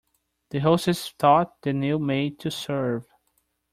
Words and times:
The 0.49 0.57
hostess 0.57 1.13
taught 1.13 1.61
the 1.61 1.73
new 1.73 1.99
maid 1.99 2.39
to 2.39 2.49
serve. 2.49 3.05